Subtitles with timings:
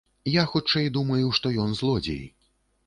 [0.41, 2.23] Я хутчэй думаю, што ён злодзей.